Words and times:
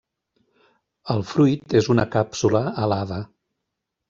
El 1.15 1.21
fruit 1.33 1.75
és 1.81 1.91
una 1.97 2.07
càpsula 2.17 2.63
alada. 2.87 3.21